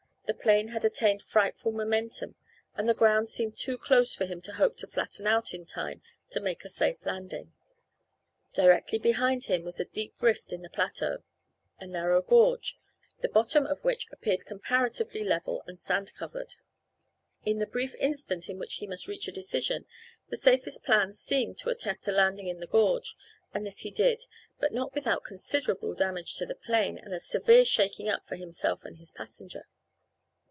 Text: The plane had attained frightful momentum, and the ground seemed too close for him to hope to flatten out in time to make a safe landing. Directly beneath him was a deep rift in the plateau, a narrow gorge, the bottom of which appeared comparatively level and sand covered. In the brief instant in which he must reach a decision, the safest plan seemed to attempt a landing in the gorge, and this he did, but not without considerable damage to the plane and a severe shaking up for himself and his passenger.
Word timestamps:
The 0.27 0.37
plane 0.43 0.69
had 0.69 0.85
attained 0.85 1.23
frightful 1.23 1.73
momentum, 1.73 2.35
and 2.77 2.87
the 2.87 2.93
ground 2.93 3.27
seemed 3.27 3.57
too 3.57 3.77
close 3.77 4.15
for 4.15 4.25
him 4.25 4.39
to 4.43 4.53
hope 4.53 4.77
to 4.77 4.87
flatten 4.87 5.27
out 5.27 5.53
in 5.53 5.65
time 5.65 6.01
to 6.29 6.39
make 6.39 6.63
a 6.63 6.69
safe 6.69 7.05
landing. 7.05 7.51
Directly 8.53 8.97
beneath 8.97 9.47
him 9.47 9.63
was 9.63 9.81
a 9.81 9.91
deep 9.91 10.13
rift 10.21 10.53
in 10.53 10.61
the 10.61 10.69
plateau, 10.69 11.17
a 11.81 11.85
narrow 11.85 12.21
gorge, 12.21 12.77
the 13.19 13.27
bottom 13.27 13.65
of 13.65 13.83
which 13.83 14.07
appeared 14.09 14.45
comparatively 14.45 15.25
level 15.25 15.65
and 15.67 15.77
sand 15.77 16.13
covered. 16.15 16.55
In 17.43 17.59
the 17.59 17.67
brief 17.67 17.93
instant 17.95 18.47
in 18.47 18.57
which 18.57 18.75
he 18.75 18.87
must 18.87 19.09
reach 19.09 19.27
a 19.27 19.33
decision, 19.33 19.85
the 20.29 20.37
safest 20.37 20.85
plan 20.85 21.11
seemed 21.11 21.57
to 21.57 21.67
attempt 21.69 22.07
a 22.07 22.11
landing 22.13 22.47
in 22.47 22.61
the 22.61 22.67
gorge, 22.67 23.17
and 23.53 23.65
this 23.65 23.79
he 23.79 23.91
did, 23.91 24.21
but 24.61 24.71
not 24.71 24.95
without 24.95 25.25
considerable 25.25 25.93
damage 25.93 26.35
to 26.35 26.45
the 26.45 26.55
plane 26.55 26.97
and 26.97 27.13
a 27.13 27.19
severe 27.19 27.65
shaking 27.65 28.07
up 28.07 28.25
for 28.25 28.37
himself 28.37 28.85
and 28.85 28.95
his 28.95 29.11
passenger. 29.11 29.65